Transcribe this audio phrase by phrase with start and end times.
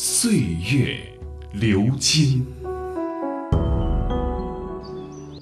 [0.00, 0.32] 岁
[0.72, 0.96] 月
[1.54, 2.46] 流金。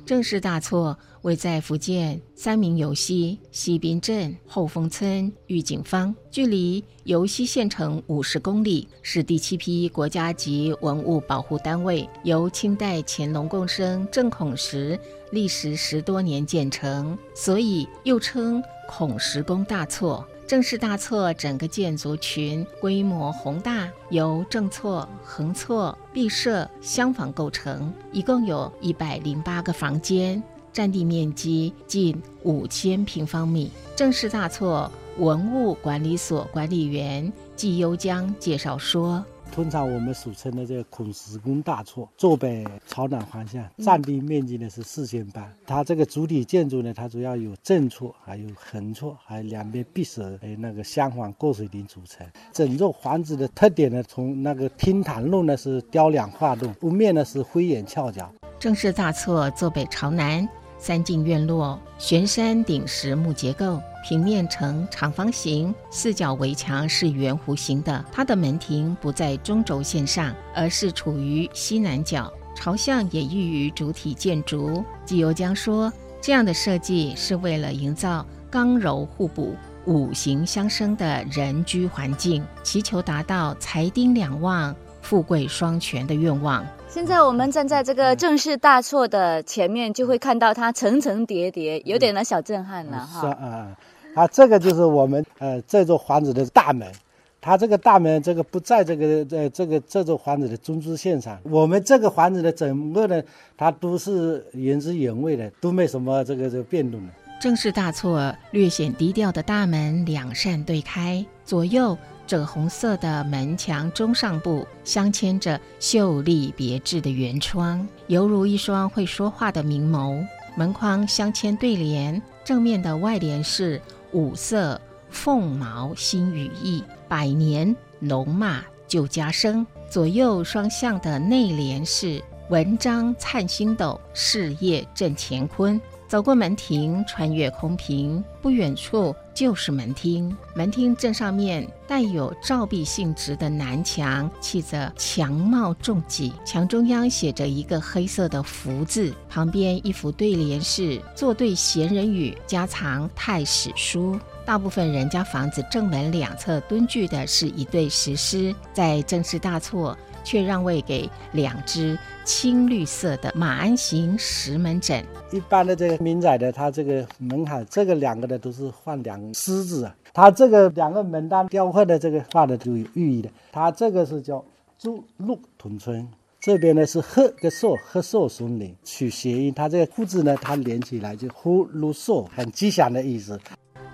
[0.07, 14.99] 郑氏大错位在福建三明尤溪西滨镇后丰村御景坊，距离尤溪县城五十公里，是第七批国家级文物保护单位，由清代乾隆共生郑孔时
[15.33, 20.27] 历时十多年建成，所以又称孔石宫大错。
[20.47, 30.41] 郑氏大厝整个建筑群规模宏大，由正厝、横厝、壁舍、厢房构成，一共有一百零八个房间，
[30.73, 33.73] 占地面积近五千平方米。
[33.97, 39.25] 郑氏大厝文物管理所管理员季优江介绍说。
[39.53, 45.51] 通常我们俗称的这个孔石宫大厝，坐北朝南方向，占地面积呢是四千八。
[45.67, 52.27] 它这个主体建筑呢，它主要有正厝，还有横厝，还有两边壁舍，还有那个厢房过水亭组成。
[52.53, 58.31] 整座房子的特点呢，从那个厅堂路呢是雕梁画栋，屋面呢是灰檐翘角。
[58.59, 60.47] 正式大厝坐北朝南。
[60.79, 68.05] 三进院落，悬山顶石木结构，平面呈长方形，四角围墙是圆弧形的。
[68.13, 74.85] 它的门庭不在中轴线上，而是处于西南角，朝向也异于主体建筑。
[75.05, 86.65] 季由江说，这样的设计是为了营造刚柔互补、五行相生的人居环境，祈求达到财丁两旺、富贵双全的愿望。
[86.97, 93.21] 现在我们站在这个正式大错的前面，就会看到它层层叠叠，有点的小震撼了哈。
[93.21, 93.77] 是啊，
[94.15, 96.91] 啊，这个就是我们呃这座房子的大门，
[97.39, 101.39] 它这个大门这个不在这个呃这个这座房子的中支线上。
[101.43, 103.23] 我们这个房子的整个呢，
[103.59, 107.13] 它都是原汁原味的，都没什么这个这个变动的。
[107.39, 111.95] 正式大错略显低调的大门两扇对开，左右。
[112.27, 120.27] 赭红色的门墙中上部镶嵌着秀丽别致的圆窗，犹如一双会说话的明眸。
[120.57, 123.81] 门框镶嵌对联，正面的外联是
[124.13, 129.67] 五色凤毛新羽翼，百年龙马旧家生。
[129.89, 132.21] 左右双向的内联是
[132.51, 135.81] 文章灿星斗，事业正乾坤。
[136.09, 140.35] 走过门庭，穿越空瓶，不远处就是门厅。
[140.55, 154.19] 门厅正上面带有照壁性质的南墙，砌着墙貌重脊，墙中央写着一个黑色的福字，旁边一幅对联是“坐对闲人语，家藏太史书”。
[154.47, 159.99] 大部分人家房子正门两侧蹲踞的是一对石狮，在正式大错。
[160.27, 165.07] 却让位给两只青绿色的马鞍形石门枕。
[165.31, 169.97] 一般的这个民宅的，它这个门槛，这个两个的都是放两狮子啊。
[170.13, 173.31] 它这个两个门当雕刻的这个画的都有寓意的。
[173.53, 174.45] 它这个是叫
[174.77, 176.09] 祝鹿同春，
[176.41, 179.55] 这边呢是鹤跟寿，鹤寿松林取谐音。
[179.55, 183.39] 它这个户字呢，它连起来就呼噜寿，很吉祥的意思。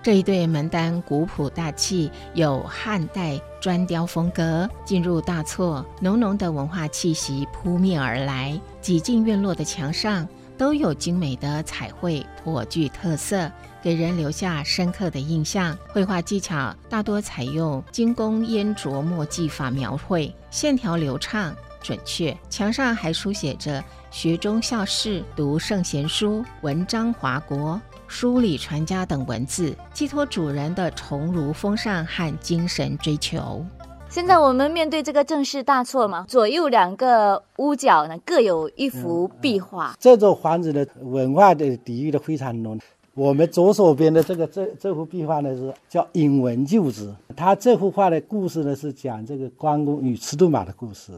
[0.03, 4.69] 这一对门单古朴大气，有汉代砖雕风格。
[4.83, 8.59] 进入大厝，浓浓的文化气息扑面而来。
[8.81, 10.27] 几进院落的墙上
[10.57, 13.49] 都有精美的彩绘，颇具特色，
[13.81, 15.73] 给人留下深刻的印象。
[15.87, 22.37] 绘画技巧大多采用精工烟琢墨技法描绘，线条流畅准确。
[22.49, 23.81] 墙上还书写着
[24.11, 27.79] “学中孝士，读圣贤书，文章华国”。
[28.07, 33.65] 书里传家等文字，寄托主人的崇儒风尚和精神追求。
[34.09, 39.95] 现在我们面对这个正式大错嘛，左右两个屋角呢各有一幅壁画。
[39.99, 42.79] 这座房子的文化的底蕴的非常浓。
[43.15, 51.13] 我们左手边的这个这这幅壁画呢是叫《引文就旨》，他这幅画的故事呢是讲这个关公与赤兔马的故事。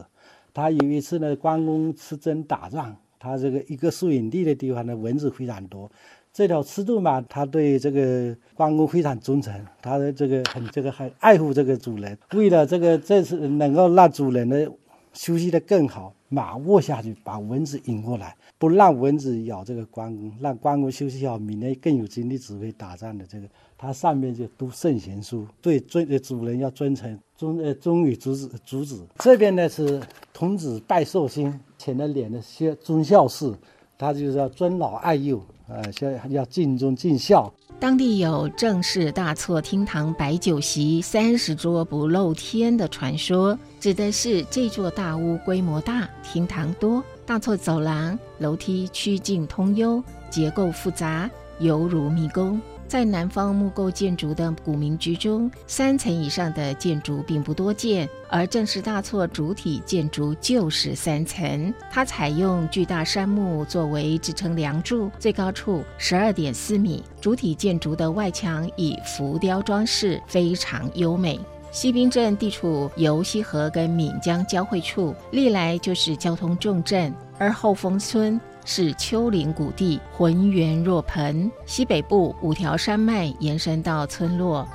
[0.54, 5.90] 他有一次呢，关公出征打仗，他这个一个宿营地的地方呢蚊子非常多。
[6.36, 12.18] 这条赤兔马，它对这个关公非常忠诚，它的这个很这个很爱护这个主人。
[12.34, 14.66] 为了这个这次能够让主人呢
[15.14, 23.48] 休息的更好，马卧下去，把蚊子引过来，不让蚊子咬这个关公，让关公休息好，明天更有精力指挥打仗的这个。
[23.78, 29.06] 它上面就读圣贤书，对尊呃主人要尊称尊呃忠于主子主子。
[29.20, 30.02] 这边呢是
[30.34, 33.50] 童子拜寿星，前的脸的孝忠孝事，
[33.98, 37.52] 他就是要尊老爱幼，呃，要要尽忠尽孝。
[37.78, 52.60] 当地有正式大错厅堂摆酒席三十桌不露天的传说，指的是这座大屋规模大，厅堂多，大错走廊楼梯曲径通幽，结构复杂，犹如迷宫。
[52.88, 61.72] 在南方木构建筑的古民居中，三层以上的建筑并不多见，而正式大错主体建筑就是三层。
[61.90, 67.02] 它采用巨大杉木作为支撑梁柱，最高处十二点四米。
[67.20, 71.40] 主体建筑的外墙以浮雕装饰，非常优美。
[71.72, 78.40] 西滨镇地处游溪河跟闽江交汇处，历来就是交通重镇，而后丰村。
[78.68, 81.50] 是丘陵谷地，浑圆若盆。
[81.64, 84.68] 西北部五条山脉延伸到村落，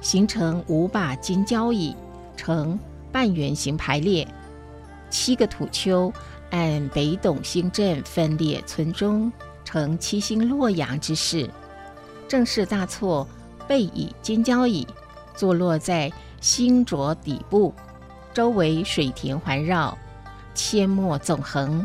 [0.00, 1.94] 形成五把金交椅，
[2.36, 2.78] 呈
[3.10, 4.26] 半圆形排列。
[5.10, 6.10] 七个土丘
[6.50, 9.30] 按北斗星阵分列村中，
[9.64, 11.50] 呈七星落阳之势。
[12.28, 13.26] 正是大错
[13.66, 14.86] 背倚金交椅，
[15.34, 16.10] 坐落在
[16.40, 17.74] 星卓底部，
[18.32, 19.98] 周围水田环绕，
[20.54, 21.84] 阡陌纵横。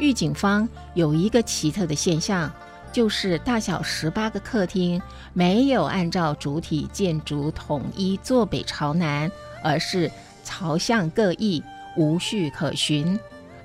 [0.00, 2.50] 御景坊有一个奇特的现象，
[2.90, 5.00] 就是大小十八个客厅
[5.34, 9.30] 没有按照主体建筑统一坐北朝南，
[9.62, 10.10] 而是
[10.42, 11.62] 朝向各异，
[11.96, 13.18] 无序可循。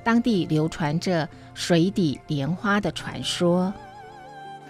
[0.03, 3.73] 当地流传着水底莲花的传说。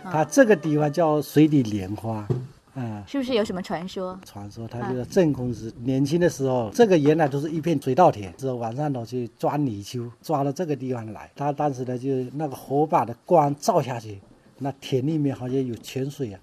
[0.03, 2.25] 它这个地方叫水底莲花。
[2.75, 4.19] 嗯，是不是有什么传说？
[4.25, 11.31] 传说他就是郑公子年轻的时候，这个原来都是一片水稻田，之后晚上呢去抓泥鳅，抓到这个地方来。
[11.35, 14.19] 他当时呢就那个火把的光照下去，
[14.59, 16.39] 那田里面好像有泉水啊，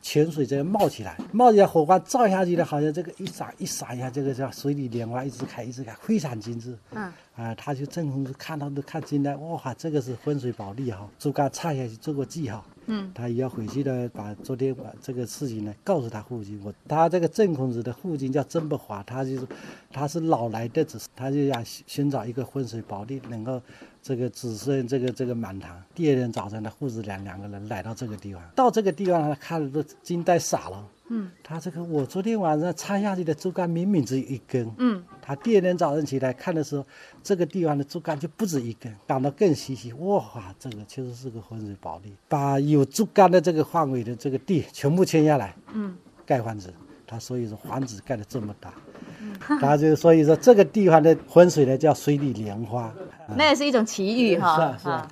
[0.00, 6.74] 泉水在冒起来，冒起来火光照下去的，好像这个一闪一闪呀，这个叫水里莲花一直开一直开，非常精致。
[6.92, 12.64] 嗯，啊，他就郑公子看到都看惊了，哇，这个是风水宝地哈，竹竿插下去做个记号。
[12.86, 16.60] 嗯，他也要回去的，把昨天把这个事情呢告诉他父亲。
[16.64, 19.46] 我他这个郑公子的父亲叫郑伯华，他就是
[19.92, 23.60] 他是老来的子，他就想寻找一个风水宝地，能够
[24.02, 25.82] 这个子孙这个这个满堂。
[25.94, 30.88] 第二天早晨，他父子俩两个人来到这个地方，到这个地方他看了都惊呆傻了。
[31.08, 34.70] 嗯，他这个我昨天晚上插下去的竹竿明明只有一根。
[34.78, 36.84] 嗯，他第二天早上起来看的时候，
[37.22, 39.90] 这个地方的竹竿就不止一根，长得更稀奇。
[39.94, 45.56] 哇，这个确实是个风水宝地，把有竹竿的这个范围的这个地全部迁下来。
[45.72, 46.70] 嗯，盖房子，
[47.06, 48.74] 他所以说房子盖的这么大，
[49.58, 52.92] 他就所以说这个地方的风水呢叫水里莲花。
[53.34, 54.76] 那也是一种奇遇哈。
[54.76, 55.08] 是啊。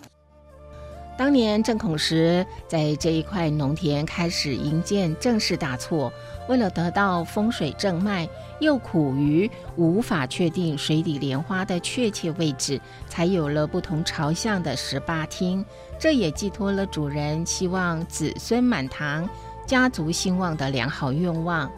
[1.15, 6.11] 当年郑孔时在这一块农田开始营建正式大厝，
[6.49, 8.29] 为了得到风水正脉，
[8.61, 15.65] 又苦于无法确定水底莲花的确切位置，才有了不同朝向的十八厅。
[15.99, 19.29] 这也寄托了主人希望子孙满堂、
[19.67, 21.71] 家族兴旺的良好愿望。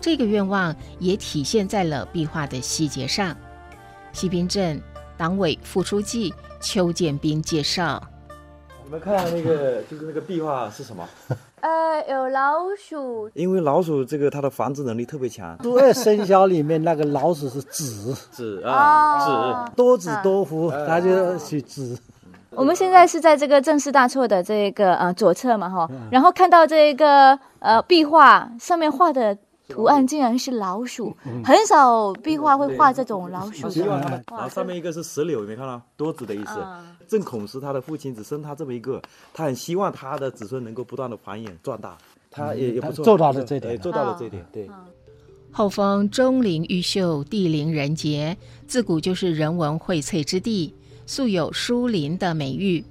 [0.00, 3.34] 这个愿望也体现在了壁画的细节上。
[4.12, 4.82] 西滨镇
[5.16, 8.09] 党委副书记邱建斌介绍。
[8.90, 11.08] 你们看那个， 就是那个壁画是什么？
[11.60, 13.30] 呃，有老鼠。
[13.34, 15.56] 因为老鼠这个它的繁殖能力特别强。
[15.62, 21.96] 十二生肖里面那个老鼠是子，子啊，子多子多福，它就取子。
[22.50, 29.38] 我们现在是在这个正式大错的这个呃左侧嘛哈，然后看到这个呃壁画上面画的。
[29.70, 33.70] 图案竟然是老鼠，很少壁画会画这种老鼠。
[33.70, 35.80] 希望他们，然后上面一个是石榴，有没有看到？
[35.96, 36.54] 多子的意思。
[37.08, 39.00] 正孔是他的父亲，只生他这么一个，
[39.32, 41.96] 他很希望他的子孙能够不断的繁衍壮大。
[42.30, 44.44] 他也也不错，做到了这点，做到了这点。
[44.52, 44.70] 对。
[45.52, 48.36] 后峰钟灵毓秀，地灵人杰，
[48.68, 50.72] 自古就是人文荟萃之地，
[51.06, 52.84] 素有书林的美誉。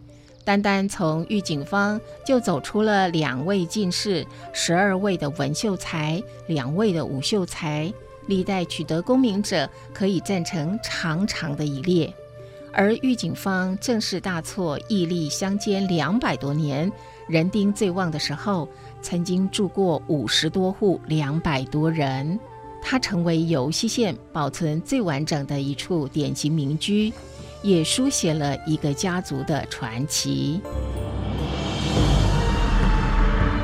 [0.49, 7.93] 单单从御景坊就走出了两位进士、十二位的文秀才、两位的武秀才，
[8.25, 12.11] 历代取得功名者可以站成长长的一列。
[12.73, 16.91] 而御景坊正是大错屹立乡间两百多年，
[17.27, 18.67] 人丁最旺的时候，
[19.03, 22.39] 曾经住过五十多户两百多人，
[22.81, 27.13] 它成为游溪县保存最完整的一处典型民居。
[27.61, 30.61] 也书写了一个家族的传奇。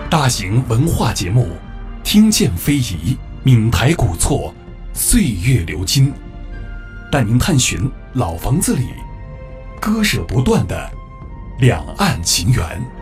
[0.09, 1.43] 大型文化节目
[2.03, 2.79] 《听见非遗》，
[3.43, 4.53] 闽台古厝，
[4.93, 6.13] 岁月流金，
[7.11, 8.87] 带您探寻老房子里，
[9.79, 10.91] 割舍不断的
[11.59, 12.94] 两岸情缘。